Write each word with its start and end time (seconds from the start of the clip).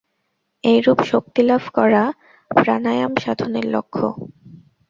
এইরূপ 0.63 0.99
শক্তিলাভ 1.03 1.63
করা 1.73 2.03
প্রাণায়াম-সাধনের 2.51 3.65
লক্ষ্য। 3.69 4.05